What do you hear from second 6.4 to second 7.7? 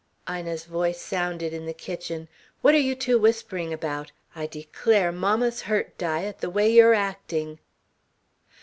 way you're acting...."